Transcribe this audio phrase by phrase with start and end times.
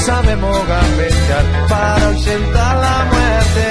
[0.00, 3.68] Sabemos gambetear para ausentar la muerte.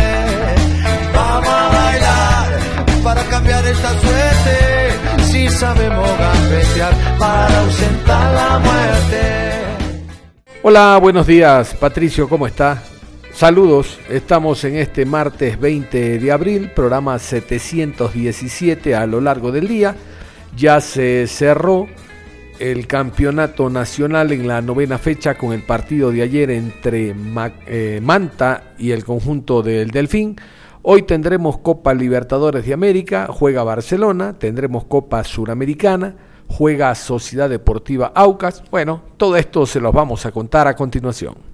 [1.14, 2.60] Vamos a bailar
[3.04, 5.24] para cambiar esta suerte.
[5.24, 9.22] Si sabemos gambetear para ausentar la muerte.
[10.62, 12.84] Hola, buenos días, Patricio, ¿cómo está?
[13.34, 19.96] Saludos, estamos en este martes 20 de abril, programa 717 a lo largo del día.
[20.56, 21.88] Ya se cerró
[22.60, 27.16] el campeonato nacional en la novena fecha con el partido de ayer entre
[27.66, 30.36] eh, Manta y el conjunto del Delfín.
[30.82, 36.16] Hoy tendremos Copa Libertadores de América, juega Barcelona, tendremos Copa Suramericana,
[36.48, 38.64] juega Sociedad Deportiva Aucas.
[38.70, 41.49] Bueno, todo esto se los vamos a contar a continuación.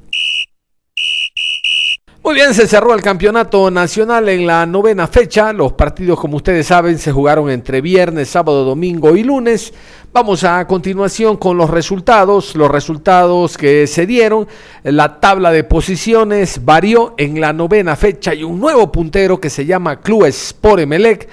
[2.25, 5.53] Muy bien, se cerró el campeonato nacional en la novena fecha.
[5.53, 9.71] Los partidos, como ustedes saben, se jugaron entre viernes, sábado, domingo y lunes.
[10.11, 12.55] Vamos a continuación con los resultados.
[12.55, 14.47] Los resultados que se dieron.
[14.81, 19.67] La tabla de posiciones varió en la novena fecha y un nuevo puntero que se
[19.67, 21.29] llama Club Sport Emelec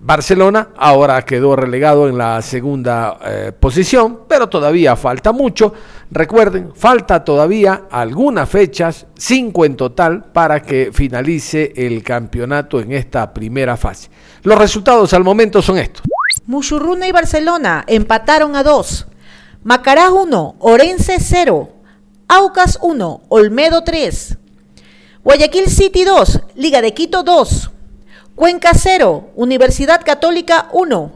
[0.00, 5.74] Barcelona ahora quedó relegado en la segunda eh, posición, pero todavía falta mucho.
[6.10, 13.34] Recuerden, falta todavía algunas fechas, cinco en total, para que finalice el campeonato en esta
[13.34, 14.08] primera fase.
[14.44, 16.04] Los resultados al momento son estos.
[16.46, 19.06] Muchurruna y Barcelona empataron a dos.
[19.64, 21.68] Macará 1, Orense 0.
[22.28, 24.38] Aucas 1, Olmedo 3.
[25.24, 27.72] Guayaquil City 2, Liga de Quito 2.
[28.38, 31.12] Cuenca 0, Universidad Católica 1,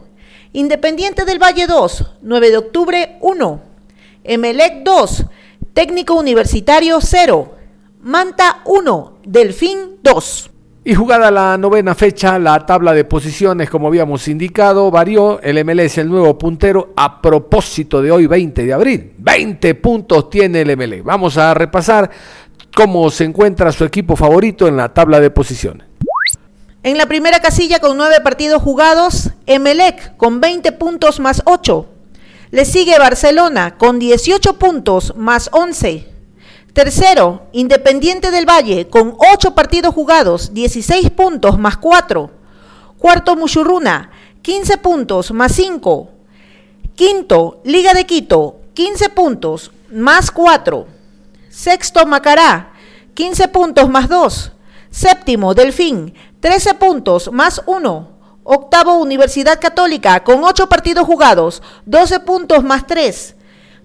[0.51, 3.61] Independiente del Valle 2, 9 de octubre 1,
[4.25, 5.25] Emelec 2,
[5.73, 7.53] Técnico Universitario 0,
[8.01, 10.51] Manta 1, Delfín 2.
[10.83, 15.39] Y jugada la novena fecha, la tabla de posiciones, como habíamos indicado, varió.
[15.41, 19.13] El MLS, el nuevo puntero, a propósito de hoy, 20 de abril.
[19.17, 21.05] 20 puntos tiene el MLS.
[21.05, 22.11] Vamos a repasar
[22.75, 25.92] cómo se encuentra su equipo favorito en la tabla de posiciones.
[26.85, 31.85] En la primera casilla con nueve partidos jugados, Emelec con 20 puntos más 8.
[32.51, 36.09] Le sigue Barcelona con 18 puntos más 11.
[36.73, 42.29] Tercero, Independiente del Valle con 8 partidos jugados, 16 puntos más 4.
[42.97, 44.11] Cuarto, Muchurruna,
[44.41, 46.09] 15 puntos más 5.
[46.95, 50.85] Quinto, Liga de Quito, 15 puntos más 4.
[51.49, 52.73] Sexto, Macará,
[53.13, 54.51] 15 puntos más 2.
[54.91, 58.09] Séptimo, Delfín, 13 puntos más 1.
[58.43, 63.35] Octavo, Universidad Católica, con 8 partidos jugados, 12 puntos más 3.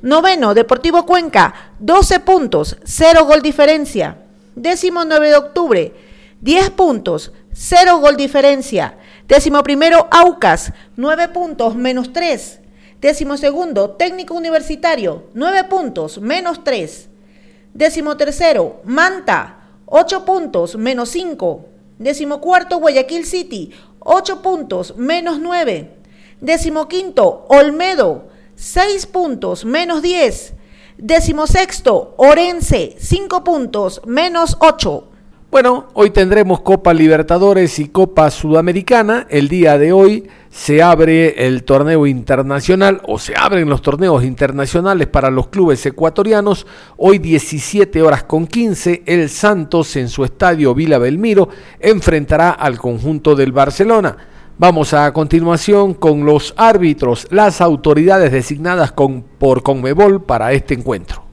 [0.02, 4.18] Noveno, Deportivo Cuenca, 12 puntos, 0 gol diferencia.
[4.56, 5.94] Décimo 9 de octubre,
[6.40, 8.98] 10 puntos, 0 gol diferencia.
[9.28, 12.58] Décimo primero, Aucas, 9 puntos, menos 3.
[13.00, 17.08] Décimo segundo, Técnico Universitario, 9 puntos, menos 3.
[17.72, 21.77] Décimo tercero, Manta, 8 puntos, menos 5.
[21.98, 25.90] Décimo cuarto, Guayaquil City, 8 puntos, menos 9.
[26.40, 30.54] Décimo quinto, Olmedo, 6 puntos, menos 10.
[30.96, 35.08] Décimo sexto, Orense, 5 puntos, menos 8.
[35.50, 39.26] Bueno, hoy tendremos Copa Libertadores y Copa Sudamericana.
[39.30, 45.08] El día de hoy se abre el torneo internacional o se abren los torneos internacionales
[45.08, 46.66] para los clubes ecuatorianos.
[46.98, 51.48] Hoy 17 horas con 15, el Santos en su estadio Vila Belmiro
[51.80, 54.18] enfrentará al conjunto del Barcelona.
[54.58, 61.27] Vamos a continuación con los árbitros, las autoridades designadas con, por Conmebol para este encuentro.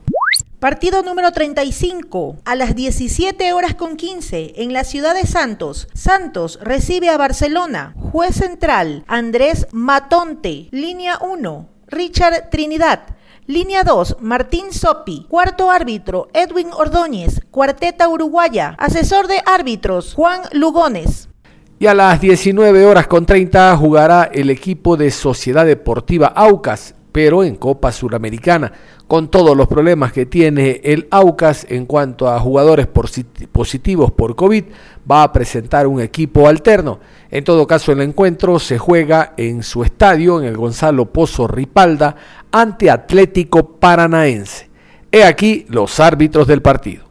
[0.59, 5.89] Partido número 35 a las 17 horas con 15 en la ciudad de Santos.
[5.93, 7.93] Santos recibe a Barcelona.
[7.97, 10.69] Juez central Andrés Matonte.
[10.71, 13.01] Línea 1 Richard Trinidad.
[13.47, 15.27] Línea 2, Martín Sopi.
[15.29, 17.41] Cuarto árbitro, Edwin Ordóñez.
[17.51, 18.75] Cuarteta Uruguaya.
[18.79, 21.29] Asesor de árbitros, Juan Lugones.
[21.77, 27.43] Y a las 19 horas con 30 jugará el equipo de Sociedad Deportiva Aucas, pero
[27.43, 28.71] en Copa Suramericana
[29.07, 34.65] con todos los problemas que tiene el Aucas en cuanto a jugadores positivos por COVID,
[35.09, 36.99] va a presentar un equipo alterno.
[37.29, 42.15] En todo caso, el encuentro se juega en su estadio, en el Gonzalo Pozo Ripalda,
[42.51, 44.69] ante Atlético Paranaense.
[45.11, 47.05] He aquí los árbitros del partido.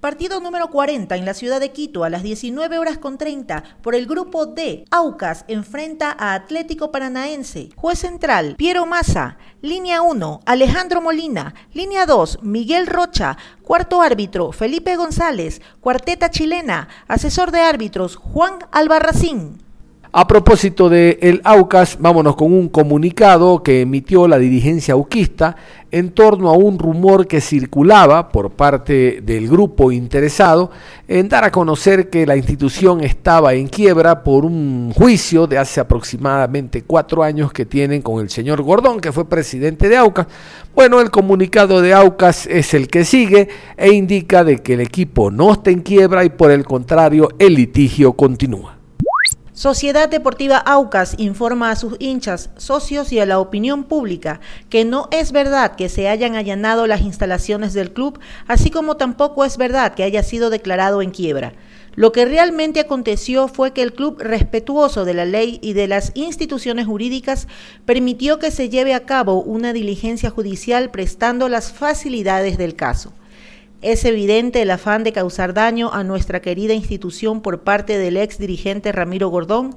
[0.00, 3.94] Partido número 40 en la ciudad de Quito a las 19 horas con 30 por
[3.94, 4.84] el grupo D.
[4.90, 7.70] Aucas enfrenta a Atlético Paranaense.
[7.76, 9.38] Juez central, Piero Massa.
[9.62, 11.54] Línea 1, Alejandro Molina.
[11.72, 13.38] Línea 2, Miguel Rocha.
[13.62, 15.62] Cuarto árbitro, Felipe González.
[15.80, 16.88] Cuarteta chilena.
[17.08, 19.65] Asesor de árbitros, Juan Albarracín.
[20.12, 25.56] A propósito de el AUCAS, vámonos con un comunicado que emitió la dirigencia auquista
[25.90, 30.70] en torno a un rumor que circulaba por parte del grupo interesado
[31.08, 35.80] en dar a conocer que la institución estaba en quiebra por un juicio de hace
[35.80, 40.28] aproximadamente cuatro años que tienen con el señor Gordón, que fue presidente de AUCAS.
[40.74, 45.30] Bueno, el comunicado de AUCAS es el que sigue e indica de que el equipo
[45.30, 48.75] no está en quiebra y por el contrario el litigio continúa.
[49.56, 54.38] Sociedad Deportiva Aucas informa a sus hinchas, socios y a la opinión pública
[54.68, 59.46] que no es verdad que se hayan allanado las instalaciones del club, así como tampoco
[59.46, 61.54] es verdad que haya sido declarado en quiebra.
[61.94, 66.12] Lo que realmente aconteció fue que el club, respetuoso de la ley y de las
[66.14, 67.48] instituciones jurídicas,
[67.86, 73.14] permitió que se lleve a cabo una diligencia judicial prestando las facilidades del caso.
[73.82, 78.38] Es evidente el afán de causar daño a nuestra querida institución por parte del ex
[78.38, 79.76] dirigente Ramiro Gordón,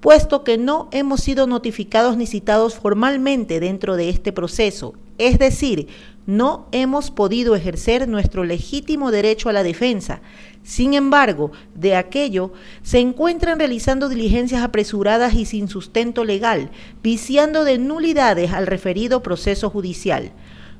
[0.00, 5.88] puesto que no hemos sido notificados ni citados formalmente dentro de este proceso, es decir,
[6.26, 10.20] no hemos podido ejercer nuestro legítimo derecho a la defensa.
[10.62, 12.52] Sin embargo, de aquello
[12.82, 16.70] se encuentran realizando diligencias apresuradas y sin sustento legal,
[17.02, 20.32] viciando de nulidades al referido proceso judicial.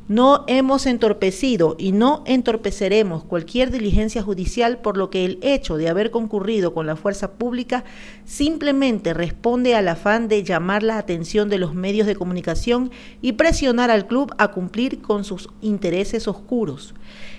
[0.09, 5.91] No hemos entorpecido y no entorpeceremos cualquier diligencia judicial por lo que el hecho de
[5.91, 7.85] haber concurrido con la fuerza pública
[8.25, 12.91] simplemente responde al afán de llamar la atención de los medios de comunicación
[13.21, 16.95] y presionar al club a cumplir con sus intereses oscuros.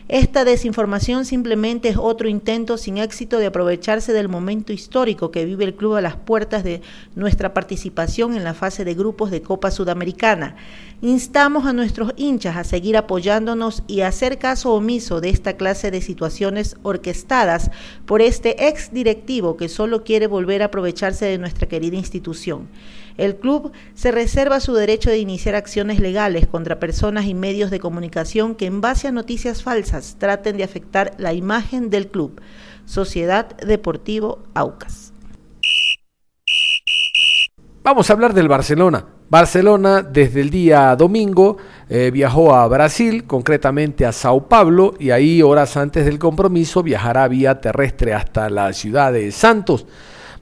[0.10, 5.66] Esta desinformación simplemente es otro intento sin éxito de aprovecharse del momento histórico que vive
[5.66, 6.82] el club a las puertas de
[7.14, 10.56] nuestra participación en la fase de grupos de Copa Sudamericana.
[11.04, 15.92] Instamos a nuestros hinchas a seguir apoyándonos y a hacer caso omiso de esta clase
[15.92, 17.70] de situaciones orquestadas
[18.08, 22.68] por este ex directivo que solo quiere volver a aprovecharse de nuestra querida institución.
[23.20, 27.82] El club se reserva su derecho de iniciar acciones legales contra personas y medios de
[27.82, 32.40] comunicación que en base a noticias falsas traten de afectar la imagen del club.
[32.86, 35.12] Sociedad Deportivo Aucas.
[37.84, 39.06] Vamos a hablar del Barcelona.
[39.30, 41.58] Barcelona desde el día domingo
[41.90, 47.28] eh, viajó a Brasil, concretamente a Sao Paulo, y ahí horas antes del compromiso viajará
[47.28, 49.86] vía terrestre hasta la ciudad de Santos.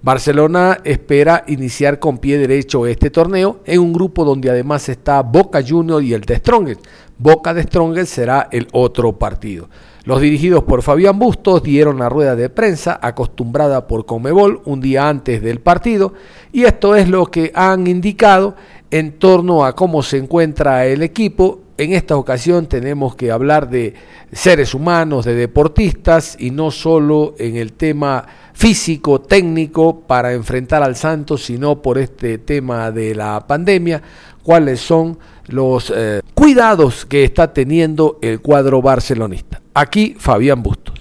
[0.04, 5.62] Barcelona espera iniciar con pie derecho este torneo en un grupo donde además está Boca
[5.68, 6.86] Juniors y el de Strongest.
[7.18, 9.70] Boca de Strongest será el otro partido.
[10.04, 15.10] Los dirigidos por Fabián Bustos dieron la rueda de prensa acostumbrada por Comebol un día
[15.10, 16.14] antes del partido
[16.54, 18.56] y esto es lo que han indicado
[18.92, 21.60] en torno a cómo se encuentra el equipo.
[21.80, 23.94] En esta ocasión tenemos que hablar de
[24.32, 30.96] seres humanos, de deportistas y no solo en el tema físico, técnico para enfrentar al
[30.96, 34.02] Santos, sino por este tema de la pandemia,
[34.42, 35.20] cuáles son
[35.50, 39.62] los eh, cuidados que está teniendo el cuadro barcelonista.
[39.76, 40.96] Aquí Fabián Bustos.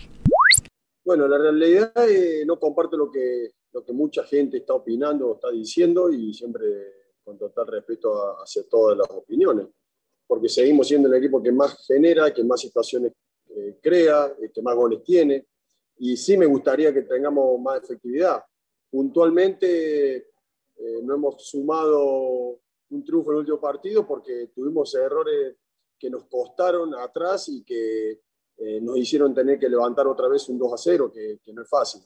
[1.02, 3.52] Bueno, la realidad es, no comparto lo que,
[3.94, 6.64] mucha gente está opinando o está diciendo y siempre
[7.24, 9.68] con total respeto hacia todas las opiniones,
[10.26, 13.12] porque seguimos siendo el equipo que más genera, que más situaciones
[13.48, 15.46] eh, crea, eh, que más goles tiene,
[15.98, 18.42] y sí me gustaría que tengamos más efectividad.
[18.90, 25.56] Puntualmente eh, no hemos sumado un triunfo en el último partido porque tuvimos errores
[25.98, 28.20] que nos costaron atrás y que
[28.58, 31.62] eh, nos hicieron tener que levantar otra vez un 2 a 0, que, que, no
[31.62, 32.02] es fácil.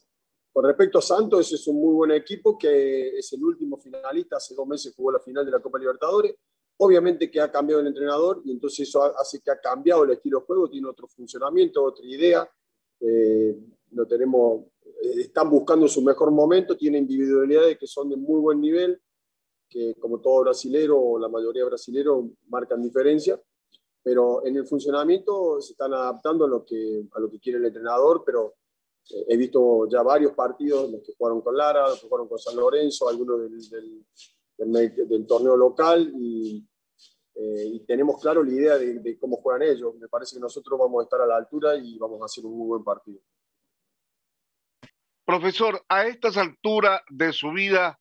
[0.53, 4.37] Con respecto a Santos, ese es un muy buen equipo que es el último finalista,
[4.37, 6.35] hace dos meses jugó la final de la Copa Libertadores.
[6.83, 10.41] Obviamente que ha cambiado el entrenador y entonces eso hace que ha cambiado el estilo
[10.41, 12.51] de juego, tiene otro funcionamiento, otra idea.
[13.01, 13.55] Eh,
[14.09, 14.65] tenemos,
[15.03, 18.99] eh, están buscando su mejor momento, tienen individualidades que son de muy buen nivel,
[19.69, 23.39] que como todo brasilero o la mayoría brasileros marcan diferencia,
[24.03, 27.67] pero en el funcionamiento se están adaptando a lo que, a lo que quiere el
[27.67, 28.55] entrenador, pero
[29.11, 32.39] eh, he visto ya varios partidos, los que jugaron con Lara, los que jugaron con
[32.39, 34.03] San Lorenzo, algunos del, del,
[34.57, 36.67] del, del torneo local, y
[37.35, 39.95] eh, y tenemos claro la idea de, cómo juegan ellos.
[39.97, 42.57] Me parece que nosotros vamos a estar a la altura y vamos a hacer un
[42.57, 43.21] muy buen partido.
[45.25, 48.01] Profesor, a estas alturas de su vida,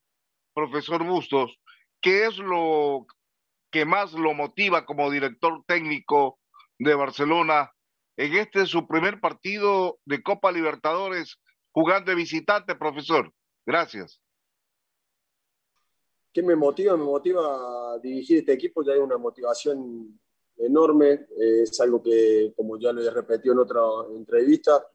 [0.53, 1.59] profesor Bustos,
[2.01, 3.05] ¿qué es lo
[3.71, 6.39] que más lo motiva como director técnico
[6.79, 7.71] de Barcelona
[8.17, 11.39] en este su primer partido de Copa Libertadores
[11.71, 13.31] jugando de visitante, profesor?
[13.65, 14.19] Gracias.
[16.39, 16.95] ¿Qué me motiva?
[16.95, 20.17] Me motiva dirigir este equipo, ya hay una motivación
[20.55, 23.81] enorme, eh, es algo que, como ya lo he repetido en otra
[24.15, 24.87] entrevista,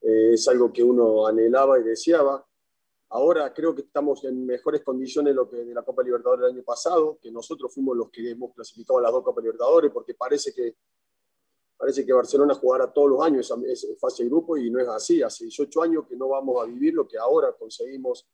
[0.00, 2.44] eh, es algo que uno anhelaba y deseaba.
[3.10, 6.56] Ahora creo que estamos en mejores condiciones de lo que de la Copa Libertadores del
[6.56, 10.14] año pasado, que nosotros fuimos los que hemos clasificado a las dos Copa Libertadores, porque
[10.14, 10.78] parece que,
[11.76, 15.22] parece que Barcelona jugará todos los años esa, fase de grupo y no es así.
[15.22, 18.26] Hace 18 años que no vamos a vivir lo que ahora conseguimos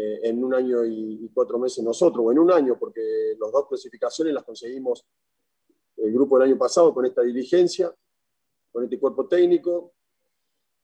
[0.00, 3.02] eh, en un año y, cuatro meses nosotros, o en un año, porque
[3.38, 5.04] las dos clasificaciones las conseguimos
[5.98, 7.94] el grupo del año pasado con esta diligencia,
[8.72, 9.92] con este cuerpo técnico,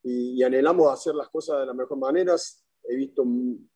[0.03, 2.63] y, anhelamos hacer las cosas de las mejores maneras.
[2.85, 3.25] He visto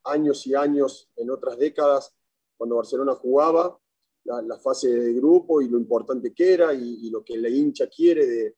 [0.03, 2.15] años y años en otras décadas
[2.55, 3.77] cuando Barcelona jugaba
[4.25, 8.25] la, fase de grupo y lo importante que era y, lo que la hincha quiere
[8.27, 8.55] de,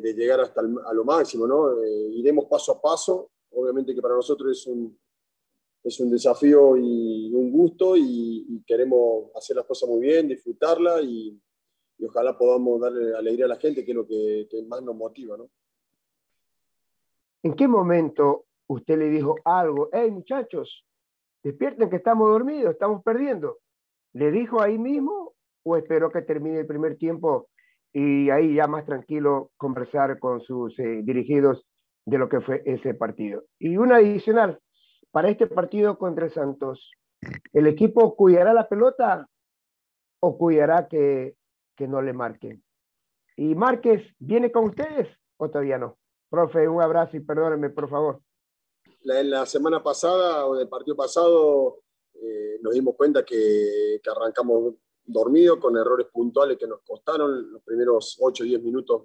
[0.00, 1.46] de, llegar hasta a lo máximo.
[1.46, 1.82] ¿no?
[1.82, 3.30] Eh, iremos paso a paso.
[3.52, 4.96] Obviamente que para nosotros es un,
[5.84, 11.38] es un desafío y un gusto y, queremos hacer las cosas muy bien, disfrutarla y,
[12.02, 15.36] ojalá podamos darle alegría a la gente, que es lo que, más nos motiva.
[15.36, 15.48] ¿no?
[17.42, 19.90] ¿En qué momento usted le dijo algo?
[19.92, 20.84] Hey muchachos,
[21.42, 23.58] despierten que estamos dormidos, estamos perdiendo.
[24.14, 27.48] ¿Le dijo ahí mismo o esperó que termine el primer tiempo
[27.92, 31.66] y ahí ya más tranquilo conversar con sus eh, dirigidos
[32.06, 33.44] de lo que fue ese partido?
[33.58, 34.58] Y una adicional,
[35.14, 36.90] para este partido contra Santos,
[37.52, 39.30] ¿el equipo cuidará la pelota
[40.18, 41.36] o cuidará que,
[41.76, 42.64] que no le marquen?
[43.36, 45.06] ¿Y Márquez viene con ustedes
[45.36, 45.98] o todavía no?
[46.28, 48.22] Profe, un abrazo y perdónenme, por favor.
[49.02, 51.82] La, la semana pasada o del partido pasado
[52.14, 57.62] eh, nos dimos cuenta que, que arrancamos dormidos con errores puntuales que nos costaron los
[57.62, 59.02] primeros 8 o 10 minutos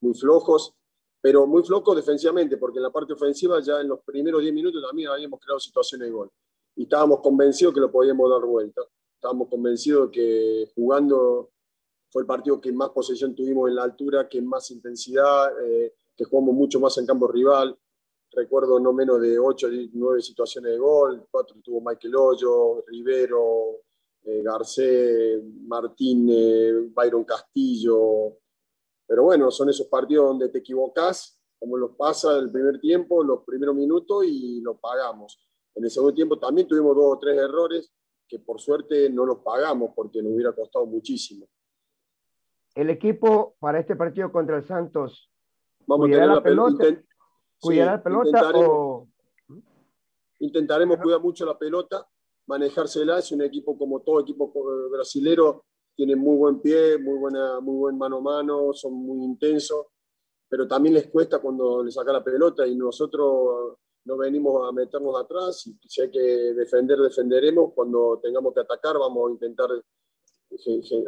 [0.00, 0.74] muy flojos
[1.20, 4.82] pero muy flojo defensivamente, porque en la parte ofensiva ya en los primeros 10 minutos
[4.86, 6.30] también habíamos creado situaciones de gol.
[6.76, 8.80] Y estábamos convencidos que lo podíamos dar vuelta.
[9.14, 11.50] Estábamos convencidos que jugando
[12.10, 16.24] fue el partido que más posesión tuvimos en la altura, que más intensidad, eh, que
[16.24, 17.76] jugamos mucho más en campo rival.
[18.32, 23.82] Recuerdo no menos de 8 o 9 situaciones de gol, cuatro tuvo Michael Hoyo, Rivero,
[24.22, 28.38] eh, Garcés, Martínez, Byron Castillo,
[29.10, 33.42] pero bueno, son esos partidos donde te equivocas, como los pasa el primer tiempo, los
[33.42, 35.44] primeros minutos y lo pagamos.
[35.74, 37.92] En el segundo tiempo también tuvimos dos o tres errores
[38.28, 41.48] que por suerte no los pagamos porque nos hubiera costado muchísimo.
[42.72, 45.28] El equipo para este partido contra el Santos,
[45.88, 46.84] Vamos a tener la, pelota,
[47.58, 49.08] ¿cuidará la pelota intentaremos,
[50.38, 52.06] intentaremos cuidar mucho la pelota,
[52.46, 54.52] manejársela, es un equipo como todo equipo
[54.88, 55.64] brasilero,
[56.00, 59.88] tienen muy buen pie, muy, buena, muy buen mano a mano, son muy intensos,
[60.48, 63.76] pero también les cuesta cuando les saca la pelota y nosotros
[64.06, 67.74] no venimos a meternos atrás y si hay que defender, defenderemos.
[67.74, 69.68] Cuando tengamos que atacar vamos a intentar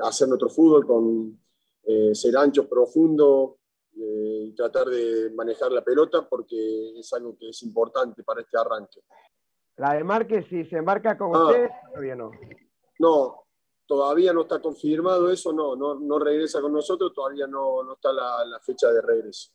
[0.03, 1.41] hacer nuestro fútbol con
[1.85, 3.53] eh, ser anchos, profundos
[3.97, 8.59] eh, y tratar de manejar la pelota porque es algo que es importante para este
[8.59, 9.01] arranque.
[9.79, 11.47] La de Márquez, si se embarca con ah.
[11.47, 12.31] usted, todavía no.
[12.99, 13.42] No,
[13.93, 18.59] todavía no está confirmado eso, no, no, regresa con nosotros, todavía no, no está la,
[18.65, 19.51] fecha de regreso.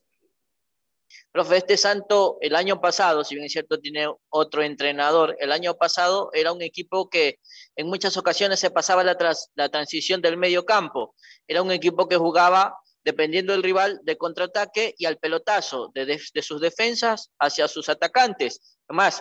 [1.32, 5.74] Profe, este Santo el año pasado, si bien es cierto tiene otro entrenador, el año
[5.74, 7.40] pasado era un equipo que
[7.74, 9.16] en muchas ocasiones se pasaba la,
[9.56, 11.16] la transición del medio campo.
[11.48, 16.42] Era un equipo que jugaba, dependiendo del rival, de contraataque y al pelotazo, de, de
[16.42, 18.78] sus defensas hacia sus atacantes.
[18.86, 19.20] Además,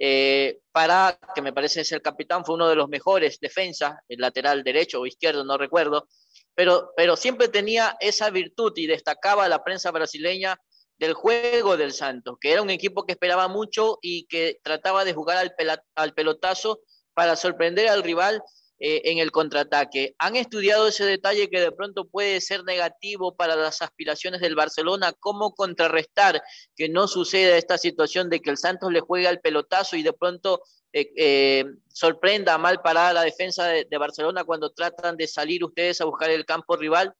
[0.00, 4.62] eh, para, que me parece ser capitán, fue uno de los mejores defensas, el lateral
[4.62, 6.08] derecho o izquierdo, no recuerdo,
[6.54, 10.60] pero, pero siempre tenía esa virtud y destacaba la prensa brasileña
[10.98, 15.14] del juego del Santos, que era un equipo que esperaba mucho y que trataba de
[15.14, 16.80] jugar al, al pelotazo
[17.14, 18.42] para sorprender al rival
[18.80, 20.14] eh, en el contraataque.
[20.18, 25.12] ¿Han estudiado ese detalle que de pronto puede ser negativo para las aspiraciones del Barcelona?
[25.18, 26.40] ¿Cómo contrarrestar
[26.76, 30.12] que no suceda esta situación de que el Santos le juegue al pelotazo y de
[30.12, 36.00] pronto eh, eh, sorprenda mal parada la defensa de, Barcelona cuando tratan de salir ustedes
[36.00, 37.12] a buscar el campo rival?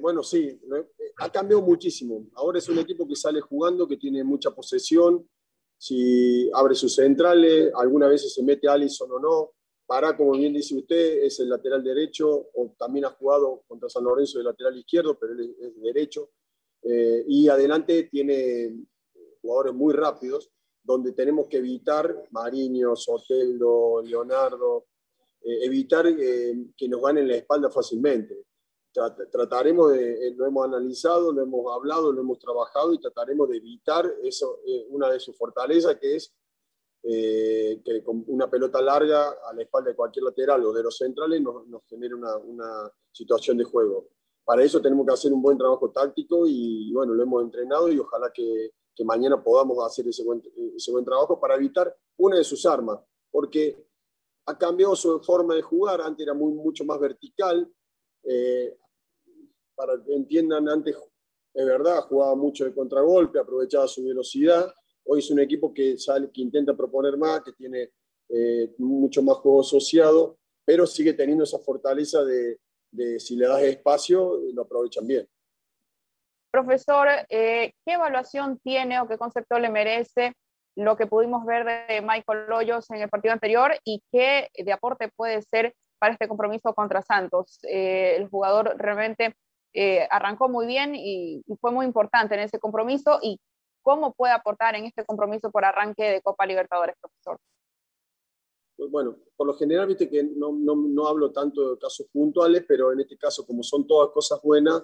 [0.00, 0.60] bueno, sí,
[1.18, 2.26] ha cambiado muchísimo.
[2.34, 5.28] Ahora es un equipo que sale jugando, que tiene mucha posesión,
[5.84, 9.50] si abre sus centrales, algunas veces se mete Allison o no.
[9.84, 14.02] Para, como bien dice usted, es el lateral derecho, o también ha jugado contra San
[14.02, 16.30] Lorenzo de lateral izquierdo, pero él es derecho.
[16.82, 18.74] Eh, y adelante tiene
[19.42, 20.50] jugadores muy rápidos,
[20.82, 24.86] donde tenemos que evitar, Mariño, Soteldo, Leonardo,
[25.42, 28.46] eh, evitar eh, que nos ganen la espalda fácilmente.
[29.30, 34.10] Trataremos de, lo hemos analizado, lo hemos hablado, lo hemos trabajado y trataremos de evitar
[34.22, 34.60] eso,
[34.90, 36.32] una de sus fortalezas, que es
[37.02, 41.42] que con una pelota larga a la espalda de cualquier lateral o de los centrales
[41.42, 44.08] nos, nos genere una, una situación de juego.
[44.44, 47.98] Para eso tenemos que hacer un buen trabajo táctico y bueno, lo hemos entrenado y
[47.98, 48.72] ojalá que,
[49.04, 50.40] mañana podamos hacer ese buen,
[50.76, 53.76] ese buen, trabajo para evitar una de sus armas, porque
[54.46, 57.68] ha cambiado su forma de jugar, antes era muy, mucho más vertical,
[58.22, 58.76] eh,
[59.74, 60.96] para que entiendan, antes
[61.54, 64.72] es verdad, jugaba mucho de contragolpe, aprovechaba su velocidad,
[65.04, 67.90] hoy es un equipo que, sale, que intenta proponer más, que tiene
[68.28, 72.58] eh, mucho más juego asociado, pero sigue teniendo esa fortaleza de,
[72.90, 75.28] de si le das espacio, lo aprovechan bien.
[76.50, 80.34] Profesor, eh, ¿qué evaluación tiene o qué concepto le merece
[80.76, 85.08] lo que pudimos ver de Michael Hoyos en el partido anterior y qué de aporte
[85.16, 87.58] puede ser para este compromiso contra Santos?
[87.64, 89.34] Eh, el jugador realmente
[89.74, 93.40] eh, arrancó muy bien y, y, fue muy importante en ese compromiso y
[93.82, 97.38] cómo puede aportar en este compromiso por arranque de Copa Libertadores, profesor.
[98.76, 102.64] Pues, bueno, por lo general, viste que no, no, no, hablo tanto de casos puntuales,
[102.66, 104.82] pero en este caso, como son todas cosas buenas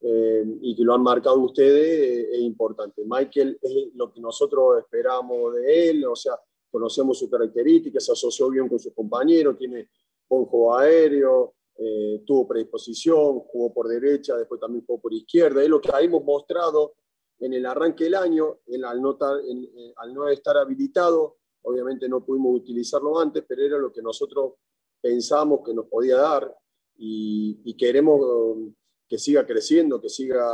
[0.00, 3.02] eh, y que lo han marcado ustedes, eh, es importante.
[3.04, 6.38] Michael es lo que nosotros esperamos de él, o sea,
[6.70, 9.88] conocemos sus características, se asoció bien con sus compañeros, tiene
[10.28, 15.62] buen juego aéreo, eh, tuvo predisposición, jugó por derecha, después también jugó por izquierda.
[15.62, 16.94] Es lo que hemos mostrado
[17.38, 21.36] en el arranque del año, en, al, no, en, al no estar habilitado
[21.68, 24.54] Obviamente no pudimos utilizarlo antes, pero era lo que nosotros
[25.00, 26.56] pensamos que nos podía dar
[26.96, 28.72] y, queremos um,
[29.08, 30.46] que siga creciendo, que siga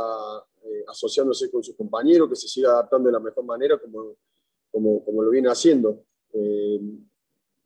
[0.63, 4.17] eh, asociándose con sus compañeros, que se siga adaptando de la mejor manera como,
[4.71, 6.03] como, como lo viene haciendo.
[6.33, 6.81] Eh,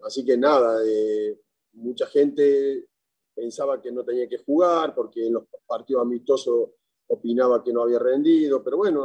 [0.01, 1.39] así que nada, eh,
[1.71, 2.89] mucha gente
[3.37, 6.71] pensaba que no tenía que jugar porque en los partidos amistosos
[7.05, 9.03] opinaba que no había rendido, pero bueno,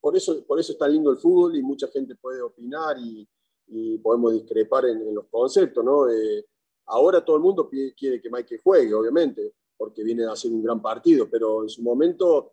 [0.00, 3.28] por eso, por eso está lindo el fútbol y mucha gente puede opinar y,
[4.02, 6.06] podemos discrepar en, los conceptos, ¿no?
[6.86, 10.80] ahora todo el mundo quiere que Mike juegue, obviamente, porque viene a hacer un gran
[10.80, 12.52] partido, pero en su momento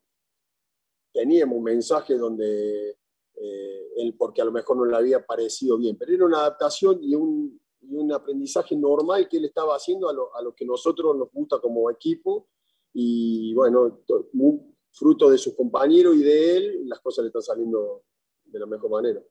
[1.14, 2.98] teníamos un mensaje donde
[3.36, 7.00] eh, él, porque a lo mejor no le había parecido bien, pero era una adaptación
[7.04, 10.66] y un, y un aprendizaje normal que él estaba haciendo a lo, a lo, que
[10.66, 12.48] nosotros nos gusta como equipo
[12.94, 14.02] y bueno,
[14.92, 18.04] fruto de sus compañeros y de él, las cosas le están saliendo
[18.46, 19.22] de la mejor manera.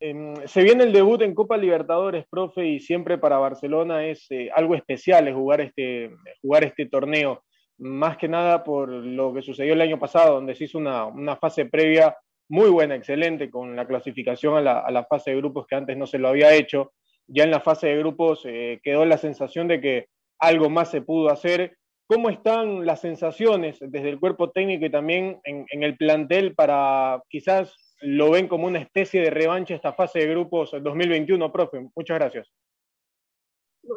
[0.00, 4.48] Em, se viene el debut en Copa Libertadores, profe, y siempre para Barcelona es eh,
[4.54, 7.42] algo especial es jugar este, jugar este torneo,
[7.78, 11.36] más que nada por lo que sucedió el año pasado, donde se hizo una, una
[11.36, 12.16] fase previa
[12.48, 15.96] muy buena, excelente, con la clasificación a la, a la, fase de grupos que antes
[15.96, 16.92] no se lo había hecho.
[17.28, 21.02] Ya en la fase de grupos eh, quedó la sensación de que algo más se
[21.02, 21.76] pudo hacer.
[22.06, 27.76] ¿Cómo están las sensaciones desde el cuerpo técnico y también en, el plantel para quizás
[28.00, 31.86] lo ven como una especie de revancha esta fase de grupos 2021, profe.
[31.94, 32.48] Muchas gracias.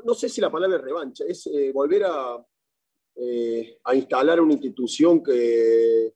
[0.04, 2.46] No, sé si la palabra es revancha, es eh, volver a,
[3.15, 6.13] eh, a, instalar una institución que,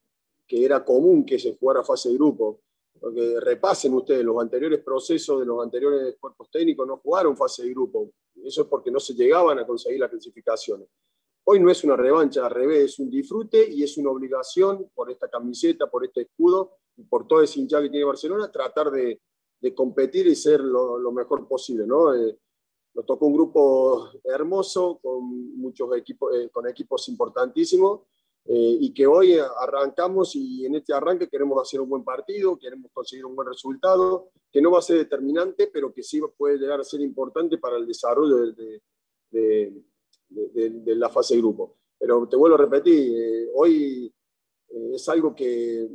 [0.48, 2.62] que, era común que se jugara fase de grupo.
[3.00, 7.70] Porque repasen ustedes, los anteriores procesos de los anteriores cuerpos técnicos no jugaron fase de
[7.70, 8.12] grupo.
[8.44, 10.88] Eso es porque no se llegaban a conseguir las clasificaciones.
[11.44, 15.12] Hoy no es una revancha, al revés, es un disfrute y es una obligación por
[15.12, 19.22] esta camiseta, por este escudo, y por todo ese hinchado que tiene Barcelona, tratar de,
[19.60, 21.86] de competir y ser lo, lo mejor posible.
[21.86, 22.16] ¿no?
[22.16, 22.40] Eh,
[22.96, 28.02] nos tocó un grupo hermoso, con muchos equipos, eh, con equipos importantísimos,
[28.48, 32.92] eh, y que hoy arrancamos y en este arranque queremos hacer un buen partido, queremos
[32.94, 36.80] conseguir un buen resultado, que no va a ser determinante, pero que sí puede llegar
[36.80, 38.82] a ser importante para el desarrollo de,
[39.32, 39.84] de,
[40.30, 41.78] de, de la fase de grupo.
[41.98, 44.14] Pero te vuelvo a repetir, eh, hoy
[44.70, 45.90] eh, es algo que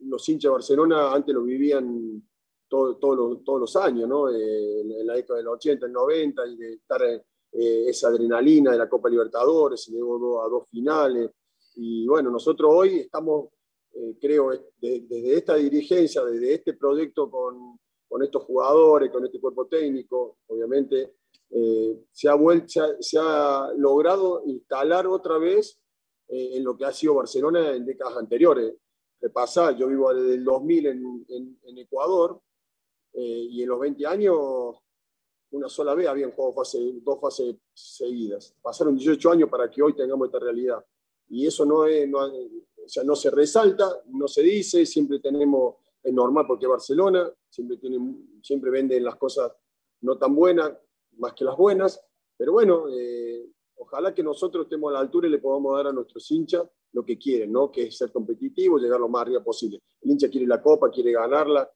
[0.00, 2.20] los hinchas de Barcelona antes lo vivían
[2.68, 4.28] todo, todo todos los años, ¿no?
[4.28, 7.00] Eh, en la década del 80, el 90, y de estar
[7.52, 11.30] eh, esa adrenalina de la Copa Libertadores, se llegó a dos finales.
[11.76, 13.50] Y bueno, nosotros hoy estamos,
[13.94, 19.40] eh, creo, de, desde esta dirigencia, desde este proyecto con, con, estos jugadores, con este
[19.40, 21.14] cuerpo técnico, obviamente,
[21.50, 25.78] eh, se, ha vuelto, se, ha, logrado instalar otra vez
[26.28, 28.74] en lo que ha sido Barcelona en décadas anteriores
[29.22, 32.42] repasar, yo vivo desde el 2000 en, en, en Ecuador
[33.14, 34.36] eh, y en los 20 años
[35.52, 38.54] una sola vez habían jugado fase, dos fases seguidas.
[38.60, 40.84] Pasaron 18 años para que hoy tengamos esta realidad.
[41.28, 45.76] Y eso no, es, no, o sea, no se resalta, no se dice, siempre tenemos,
[46.02, 49.52] es normal porque Barcelona, siempre, tienen, siempre venden las cosas
[50.00, 50.72] no tan buenas,
[51.18, 52.02] más que las buenas,
[52.36, 55.92] pero bueno, eh, ojalá que nosotros estemos a la altura y le podamos dar a
[55.92, 57.70] nuestros hinchas lo que quieren, ¿no?
[57.70, 59.80] que es ser competitivo, llegar lo más arriba posible.
[60.00, 61.70] El hincha quiere la copa, quiere ganarla,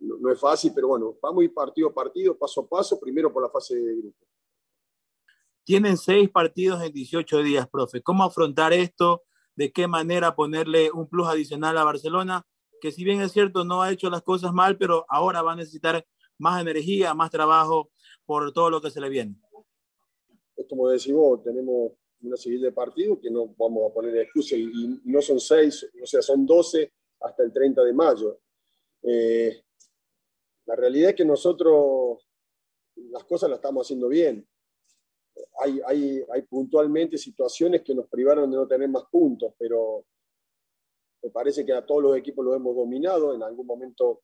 [0.00, 3.32] no, es fácil, pero bueno, vamos a ir partido a partido, paso a paso, primero
[3.32, 4.26] por la fase de grupo.
[5.64, 8.02] Tienen seis partidos en 18 días, profe.
[8.02, 9.24] ¿Cómo afrontar esto?
[9.54, 12.46] ¿De qué manera ponerle un plus adicional a Barcelona?
[12.80, 15.56] Que si bien es cierto, no ha hecho las cosas mal, pero ahora va a
[15.56, 16.06] necesitar
[16.38, 17.90] más energía, más trabajo
[18.24, 19.36] por todo lo que se le viene.
[20.56, 24.56] Es como decís vos, tenemos una serie de partidos que no vamos a poner excusa
[24.56, 28.40] y, y, no son seis, o sea, son 12 hasta el 30 de mayo.
[29.02, 29.62] Eh,
[30.68, 32.28] la realidad es que nosotros
[33.10, 34.46] las cosas las estamos haciendo bien.
[35.60, 35.80] Hay,
[36.28, 40.04] hay, puntualmente situaciones que nos privaron de no tener más puntos, pero
[41.22, 43.34] me parece que a todos los equipos los hemos dominado.
[43.34, 44.20] En algún momento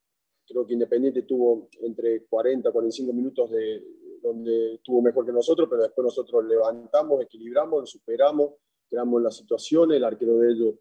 [0.46, 3.82] creo que Independiente tuvo entre 40 y 45 minutos de,
[4.20, 8.50] donde estuvo mejor que nosotros, pero después nosotros levantamos, equilibramos, superamos,
[8.90, 10.74] creamos las situaciones, el arquero de ellos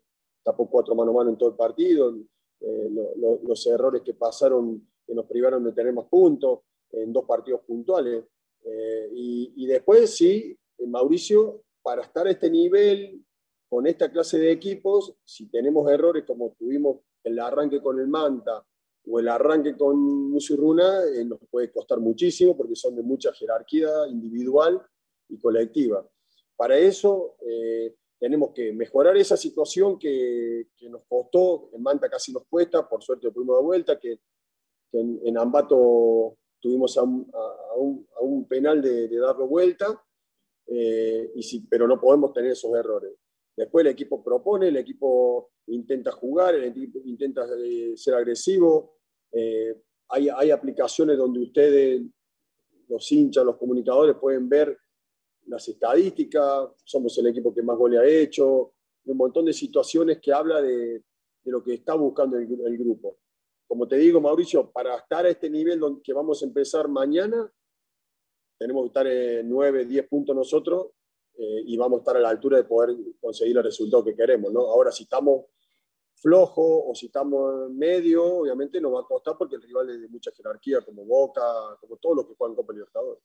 [0.44, 2.14] tapó cuatro mano a mano en todo el partido,
[2.60, 2.90] eh,
[3.44, 8.24] los errores que pasaron que nos privaron de tener más puntos en dos partidos puntuales.
[8.66, 13.24] Eh, y, después sí, eh, Mauricio, para estar a este nivel,
[13.70, 18.64] con esta clase de equipos, si tenemos errores como tuvimos el arranque con el Manta
[19.08, 19.98] o el arranque con
[20.32, 24.82] Musurruna, eh, nos puede costar muchísimo porque son de mucha jerarquía individual
[25.30, 26.08] y colectiva.
[26.56, 27.36] Para eso
[28.20, 33.04] tenemos que mejorar esa situación que, que, nos costó, en Manta casi nos cuesta, por
[33.04, 34.20] suerte lo pudimos dar vuelta, que
[34.94, 40.02] en, Ambato tuvimos a un, penal de, darlo vuelta,
[40.68, 43.12] eh, y pero no podemos tener esos errores.
[43.56, 48.98] Después el equipo propone, el equipo intenta jugar, el equipo intenta eh, ser agresivo.
[49.32, 49.76] Eh,
[50.10, 52.02] hay, aplicaciones donde ustedes,
[52.88, 54.78] los hinchas, los comunicadores, pueden ver
[55.48, 58.74] las estadísticas, somos el equipo que más goles ha hecho,
[59.06, 61.04] un montón de situaciones que habla de,
[61.44, 63.18] de lo que está buscando el grupo
[63.68, 67.52] como te digo, Mauricio, para estar a este nivel que vamos a empezar mañana,
[68.58, 70.88] tenemos que estar en 9, 10 puntos nosotros
[71.38, 74.52] eh, y vamos a estar a la altura de poder conseguir el resultado que queremos.
[74.54, 74.62] ¿no?
[74.62, 75.46] Ahora, si estamos
[76.16, 80.02] flojos o si estamos en medio, obviamente nos va a costar porque el rival es
[80.02, 81.42] de mucha jerarquía, como Boca,
[81.82, 83.24] como todos los que juegan Copa Libertadores.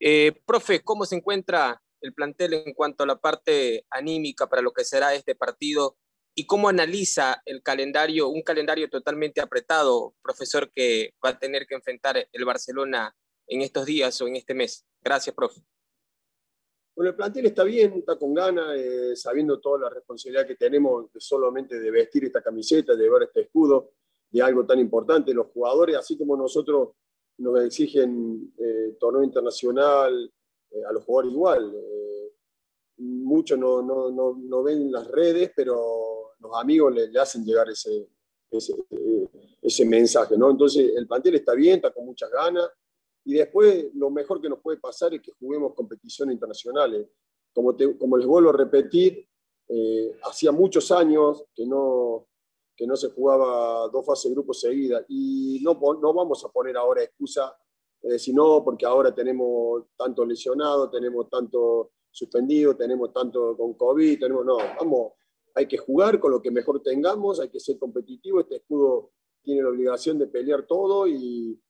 [0.00, 4.72] Eh, profe, ¿cómo se encuentra el plantel en cuanto a la parte anímica para lo
[4.72, 5.96] que será este partido
[6.34, 11.76] y cómo analiza el calendario, un calendario totalmente apretado, profesor, que va a tener que
[11.76, 13.14] enfrentar el Barcelona
[13.46, 14.84] en estos días o en este mes.
[15.00, 15.60] Gracias, profe.
[16.96, 21.06] Bueno, el plantel está bien, está con ganas, eh, sabiendo toda la responsabilidad que tenemos
[21.18, 23.92] solamente de vestir esta camiseta, de llevar este escudo,
[24.30, 25.34] de algo tan importante.
[25.34, 26.90] Los jugadores, así como nosotros
[27.38, 30.32] nos exigen eh, torneo internacional,
[30.70, 31.72] eh, a los jugadores igual.
[32.98, 38.08] muchos no, no, no, no ven las redes, pero los amigos le, hacen llegar ese,
[38.50, 40.50] ese, mensaje, ¿no?
[40.50, 42.68] Entonces, el plantel está bien, está con muchas ganas,
[43.24, 47.06] y después lo mejor que nos puede pasar es que juguemos competiciones internacionales.
[47.54, 49.26] Como, como les vuelvo a repetir,
[49.68, 52.26] eh, hacía muchos años que no,
[52.76, 56.76] que no se jugaba dos fases de grupos seguidas, y no, no vamos a poner
[56.76, 57.56] ahora excusa,
[58.18, 64.56] sino porque ahora tenemos tanto lesionado, tenemos tanto suspendido, tenemos tanto con COVID, tenemos, no,
[64.56, 65.12] vamos
[65.54, 69.12] hay que jugar con lo que mejor tengamos, hay que ser competitivo, este escudo
[69.42, 71.60] tiene la obligación de pelear todo y,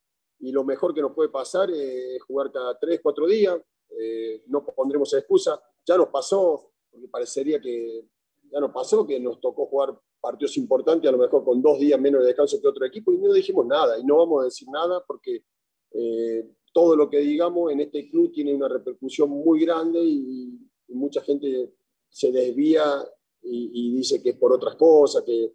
[0.40, 3.58] lo mejor que nos puede pasar es jugar cada tres, cuatro días,
[3.98, 8.06] eh, no pondremos excusa, ya nos pasó, porque parecería que
[8.52, 11.98] ya nos pasó, que nos tocó jugar partidos importantes, a lo mejor con dos días
[11.98, 14.68] menos de descanso que otro equipo, y no dijimos nada, y no vamos a decir
[14.70, 15.44] nada porque
[15.92, 21.22] eh, todo lo que digamos en este club tiene una repercusión muy grande y mucha
[21.22, 21.72] gente
[22.10, 23.02] se desvía
[23.44, 25.52] y, dice que es por otras cosas, que,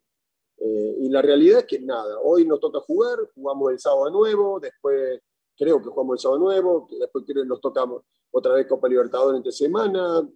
[0.57, 4.59] eh, y la realidad es que nada, hoy nos toca jugar, jugamos el sábado nuevo,
[4.59, 5.21] después
[5.57, 9.37] creo que jugamos el sábado nuevo, después creo que nos tocamos otra vez Copa Libertadores
[9.37, 10.27] entre semana,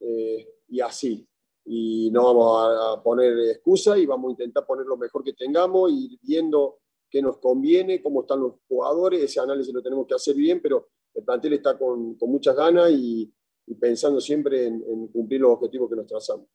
[0.00, 1.26] eh, y así.
[1.64, 5.92] Y no vamos a, poner excusa y vamos a intentar poner lo mejor que tengamos
[5.92, 10.34] y viendo qué nos conviene, cómo están los jugadores, ese análisis lo tenemos que hacer
[10.34, 13.32] bien, pero el plantel está con, con muchas ganas y,
[13.80, 16.46] pensando siempre en cumplir los objetivos que nos trazamos.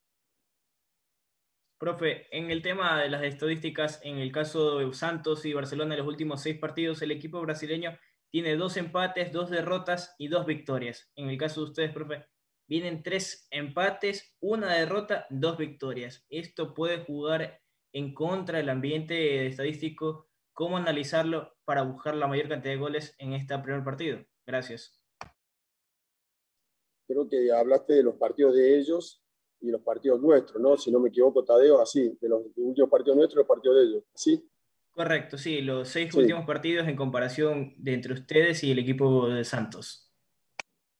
[1.79, 5.99] Profe, en el tema de las estadísticas, en el caso de Santos y Barcelona en
[5.99, 7.95] los últimos seis partidos, el equipo brasileño
[8.31, 11.11] tiene dos empates, dos derrotas y dos victorias.
[11.15, 12.25] En el caso de ustedes, profe,
[12.67, 16.25] vienen tres empates, una derrota, dos victorias.
[16.29, 17.61] Esto puede jugar
[17.93, 20.27] en contra del ambiente estadístico.
[20.53, 24.25] ¿Cómo analizarlo para buscar la mayor cantidad de goles en este primer partido?
[24.47, 24.99] Gracias.
[27.07, 29.23] Creo que hablaste de los partidos de ellos
[29.61, 30.77] y los partidos nuestros, ¿no?
[30.77, 33.83] Si no me equivoco, Tadeo, así, de los últimos partidos nuestros y los partidos de
[33.83, 34.49] ellos, ¿sí?
[34.91, 39.43] Correcto, sí, los seis últimos partidos en comparación de entre ustedes y el equipo de
[39.43, 40.11] Santos.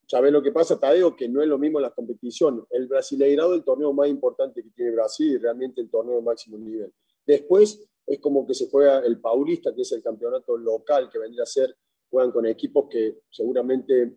[0.08, 1.16] ¿Sabes lo que pasa, Tadeo?
[1.16, 2.66] Que no es lo mismo la competición.
[2.70, 6.22] El Brasileirado es el torneo más importante que tiene Brasil y realmente el torneo de
[6.22, 6.94] máximo nivel.
[7.26, 11.44] Después es como que se juega el Paulista, que es el campeonato local que vendría
[11.44, 11.76] a ser,
[12.10, 14.16] juegan con equipos que seguramente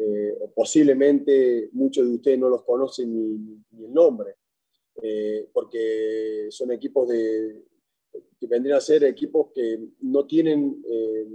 [0.00, 4.36] eh, posiblemente muchos de ustedes no los conocen ni, el nombre,
[5.02, 7.64] eh, porque son equipos de,
[8.38, 11.26] que vendrían a ser equipos que no tienen eh,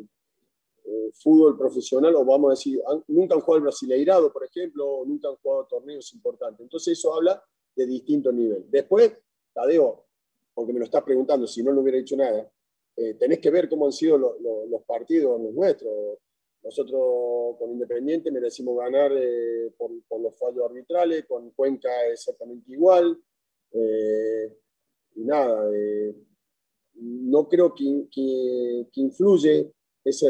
[1.13, 5.27] fútbol profesional, o vamos a decir, nunca han jugado el Brasileirado, por ejemplo, o nunca
[5.27, 6.61] han jugado torneos importantes.
[6.61, 7.43] Entonces eso habla
[7.75, 8.65] de distinto nivel.
[8.69, 9.11] Después,
[9.51, 10.05] Tadeo,
[10.55, 12.49] aunque me lo estás preguntando, si no, no hubiera dicho nada,
[12.95, 16.17] tenés que ver cómo han sido los partidos los nuestros.
[16.63, 23.21] Nosotros con Independiente merecimos ganar eh, por, los fallos arbitrales, con Cuenca exactamente igual.
[23.71, 24.57] Eh,
[25.15, 26.15] y nada, eh,
[26.95, 29.73] no creo que, que, influye
[30.05, 30.27] ese,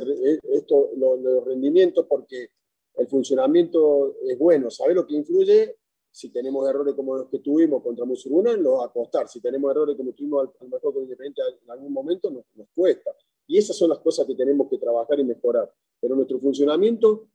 [0.51, 2.49] esto, los, rendimientos porque
[2.95, 4.71] el funcionamiento es bueno.
[4.71, 5.77] ¿Sabe lo que influye?
[6.09, 9.27] Si tenemos errores como los que tuvimos contra Musuruna, nos acostar.
[9.27, 13.11] Si tenemos errores como tuvimos al, mejor con Independiente en algún momento, nos cuesta.
[13.53, 17.27] Y esas son las cosas que tenemos que trabajar y mejorar pero nuestro funcionamiento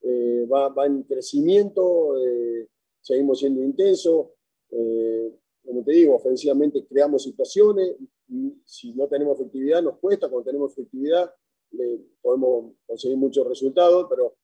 [0.00, 2.66] eh, va, en crecimiento, eh,
[3.00, 4.28] seguimos siendo intensos,
[4.70, 5.30] eh,
[5.64, 7.96] como te digo, ofensivamente creamos situaciones,
[8.64, 11.32] si no tenemos efectividad nos cuesta, cuando tenemos efectividad
[12.22, 14.36] podemos conseguir muchos resultados, pero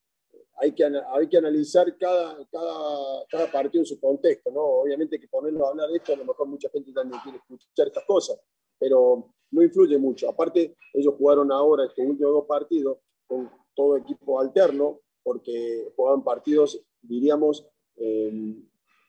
[0.58, 4.60] hay que, hay que analizar cada, cada, cada, partido en su contexto, ¿no?
[4.60, 7.88] Obviamente que ponerlo a hablar de esto, a lo mejor mucha gente también quiere escuchar
[7.88, 8.38] estas cosas,
[8.78, 10.28] pero no influye mucho.
[10.28, 16.80] Aparte, ellos jugaron ahora estos últimos dos partidos con todo equipo alterno, porque jugaban partidos,
[17.00, 18.56] diríamos, eh,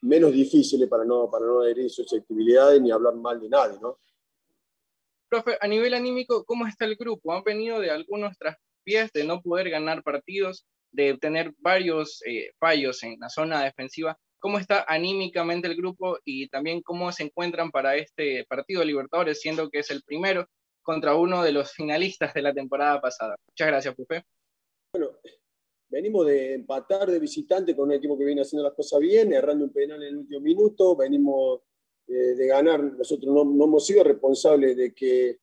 [0.01, 3.97] menos difíciles para no, para no herir susceptibilidades ni hablar mal de nadie, ¿no?
[5.27, 7.33] Profe, a nivel anímico, ¿cómo está el grupo?
[7.33, 13.01] ¿Han venido de algunos traspiés de no poder ganar partidos, de tener varios eh, fallos
[13.03, 14.17] en la zona defensiva?
[14.39, 19.41] ¿Cómo está anímicamente el grupo y también cómo se encuentran para este partido de Libertadores,
[19.41, 20.47] siendo que es el primero
[20.83, 23.35] contra uno de los finalistas de la temporada pasada?
[23.49, 24.23] Muchas gracias, profe.
[24.93, 25.11] Bueno,
[25.89, 29.65] venimos de empatar de visitante con un equipo que viene haciendo las cosas bien, errando
[29.65, 31.61] un penal en el último minuto, venimos
[32.07, 35.39] eh, de ganar, nosotros no, hemos sido responsables de que,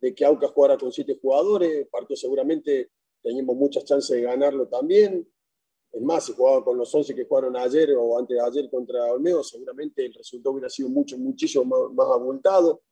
[0.00, 2.90] de que Aucas jugara con siete jugadores, partido seguramente
[3.22, 5.28] teníamos muchas chances de ganarlo también,
[5.92, 9.12] es más, si jugaba con los 11 que jugaron ayer o antes de ayer contra
[9.12, 12.82] Olmedo, seguramente el resultado hubiera sido mucho, muchísimo más, más abultado,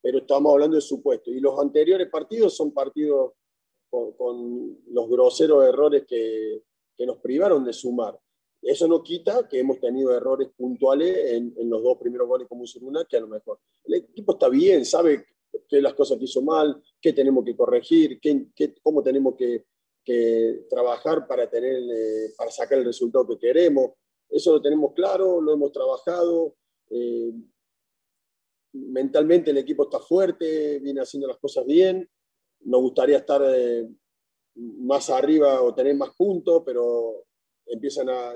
[0.00, 1.30] pero estamos hablando de supuesto.
[1.30, 3.32] Y los anteriores partidos son partidos
[3.90, 6.62] con, los groseros errores que,
[6.96, 8.18] que, nos privaron de sumar.
[8.62, 13.04] Eso no quita que hemos tenido errores puntuales en, los dos primeros goles con Musuruna,
[13.04, 15.26] que a lo mejor el equipo está bien, sabe
[15.68, 19.66] qué las cosas que hizo mal, qué tenemos que corregir, qué, cómo tenemos que,
[20.04, 23.92] que trabajar para, tener, eh, para sacar el resultado que queremos.
[24.28, 26.56] Eso lo tenemos claro, lo hemos trabajado.
[26.90, 27.32] Eh,
[28.72, 32.08] mentalmente el equipo está fuerte, viene haciendo las cosas bien
[32.64, 33.88] nos gustaría estar eh,
[34.54, 37.24] más arriba o tener más puntos, pero
[37.66, 38.34] empiezan a,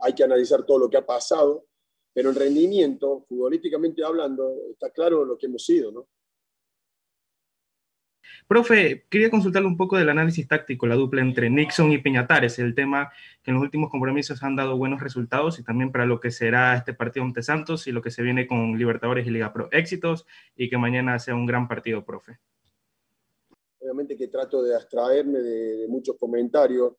[0.00, 1.66] hay que analizar todo lo que ha pasado.
[2.12, 6.08] Pero en rendimiento, futbolísticamente hablando, está claro lo que hemos sido, ¿no?
[8.48, 12.74] Profe, quería consultarle un poco del análisis táctico, la dupla entre Nixon y Peñatares, el
[12.74, 16.30] tema que en los últimos compromisos han dado buenos resultados y también para lo que
[16.30, 19.68] será este partido ante Santos y lo que se viene con Libertadores y Liga Pro.
[19.70, 22.38] Éxitos y que mañana sea un gran partido, profe
[23.80, 26.94] obviamente que trato de abstraerme de, muchos comentarios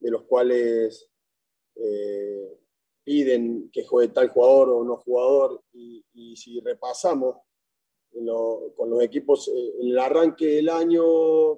[0.00, 1.08] de los cuales
[1.76, 2.58] eh,
[3.04, 6.02] piden que juegue tal jugador o no jugador, y,
[6.36, 7.36] si repasamos
[8.76, 11.02] con los equipos eh, en el arranque del año,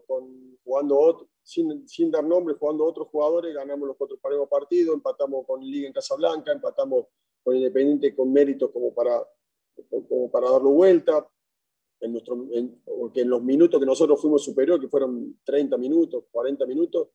[0.06, 5.60] con, jugando sin, sin, dar nombre, jugando otros jugadores, ganamos los cuatro partidos, empatamos con
[5.60, 7.06] Liga en Casablanca, empatamos
[7.44, 9.22] con Independiente con méritos como para,
[10.08, 11.28] como para darlo vuelta,
[12.00, 12.46] en nuestro,
[12.84, 17.08] porque en los minutos que nosotros fuimos superior, que fueron 30 minutos, 40 minutos,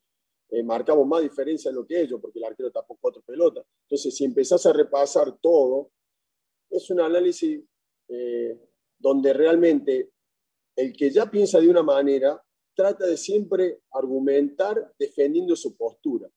[0.50, 3.66] eh, marcamos más diferencia en lo que ellos, porque el arquero tapó cuatro pelotas.
[3.84, 5.92] Entonces, si empezás a repasar todo,
[6.70, 7.64] es un análisis
[8.08, 8.60] eh,
[9.02, 10.12] donde realmente
[10.76, 12.42] el que ya piensa de una manera
[12.76, 16.30] trata de siempre argumentar defendiendo su postura.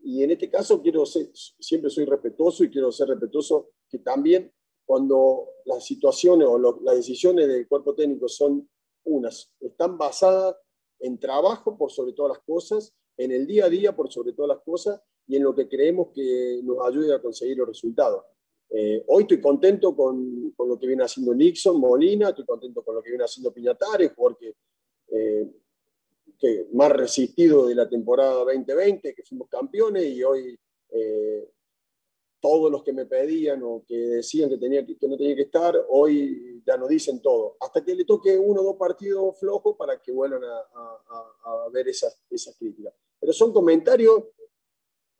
[0.00, 4.52] Y en este caso quiero ser, siempre soy respetuoso y quiero ser respetuoso que también
[4.84, 8.68] cuando las situaciones o las decisiones del cuerpo técnico son
[9.04, 10.56] unas, están basadas
[11.00, 14.56] en trabajo por sobre todas las cosas, en el día a día por sobre todas
[14.56, 18.24] las cosas y en lo que creemos que nos ayude a conseguir los resultados.
[18.70, 22.96] Eh, hoy estoy contento con, con, lo que viene haciendo Nixon, Molina, estoy contento con
[22.96, 24.54] lo que viene haciendo Piñatares, porque
[25.08, 25.48] eh,
[26.38, 30.58] que más resistido de la temporada 2020, que fuimos campeones y hoy
[30.90, 31.48] eh,
[32.40, 35.82] todos los que me pedían o que decían que, tenía que, no tenía que estar,
[35.88, 37.56] hoy ya no dicen todo.
[37.60, 42.20] Hasta que le toque uno o dos partidos flojos para que vuelvan a, ver esas,
[42.30, 42.92] esas críticas.
[43.18, 44.24] Pero son comentarios,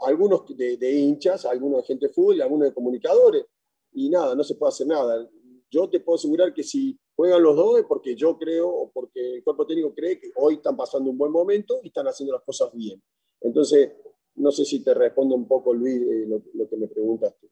[0.00, 3.44] algunos de, hinchas, algunos de gente de fútbol, algunos de comunicadores,
[3.92, 5.28] y nada, no se puede hacer nada.
[5.70, 9.36] Yo te puedo asegurar que si juegan los dos es porque yo creo o porque
[9.36, 12.42] el cuerpo técnico cree que hoy están pasando un buen momento y están haciendo las
[12.42, 13.02] cosas bien.
[13.40, 13.92] Entonces,
[14.36, 17.48] no sé si te respondo un poco, Luis, eh, lo, que me preguntaste.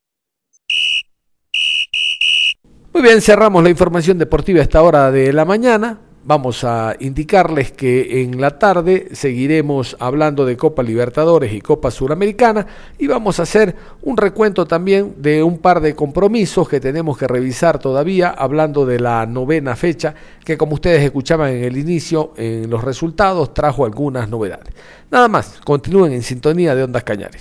[2.92, 7.72] Muy bien, cerramos la información deportiva a esta hora de la mañana vamos a indicarles
[7.72, 12.66] que en la tarde seguiremos hablando de Copa Libertadores y Copa Suramericana
[12.98, 17.26] y vamos a hacer un recuento también de un par de compromisos que tenemos que
[17.26, 22.68] revisar todavía, hablando de la novena fecha, que como ustedes escuchaban en el inicio, en
[22.70, 24.72] los resultados trajo algunas novedades.
[25.10, 27.40] Nada más, continúen en sintonía de Ondas Cañares.